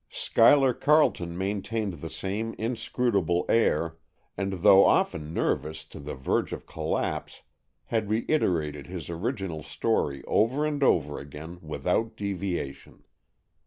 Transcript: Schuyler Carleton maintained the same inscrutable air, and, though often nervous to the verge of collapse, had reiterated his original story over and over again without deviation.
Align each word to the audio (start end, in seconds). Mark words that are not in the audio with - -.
Schuyler 0.09 0.73
Carleton 0.73 1.37
maintained 1.37 2.01
the 2.01 2.09
same 2.09 2.55
inscrutable 2.57 3.45
air, 3.47 3.97
and, 4.35 4.51
though 4.63 4.83
often 4.83 5.31
nervous 5.31 5.85
to 5.85 5.99
the 5.99 6.15
verge 6.15 6.51
of 6.53 6.65
collapse, 6.65 7.43
had 7.85 8.09
reiterated 8.09 8.87
his 8.87 9.11
original 9.11 9.61
story 9.61 10.23
over 10.25 10.65
and 10.65 10.81
over 10.81 11.19
again 11.19 11.59
without 11.61 12.17
deviation. 12.17 13.03